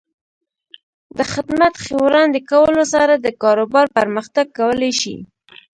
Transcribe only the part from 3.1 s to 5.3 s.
د کاروبار پرمختګ کولی شي.